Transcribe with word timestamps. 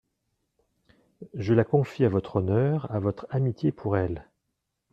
Je 1.35 1.53
la 1.53 1.63
confie 1.63 2.05
à 2.05 2.09
votre 2.09 2.37
honneur, 2.37 2.89
à 2.91 2.97
votre 2.99 3.27
amitié 3.29 3.71
pour 3.71 3.97
elle. 3.97 4.27